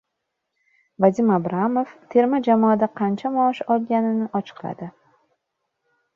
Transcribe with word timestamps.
Vadim 1.03 1.29
Abramov 1.35 1.91
terma 2.15 2.39
jamoada 2.47 2.89
qancha 3.01 3.33
maosh 3.37 3.61
olganini 3.77 4.33
ochiqladi 4.41 4.91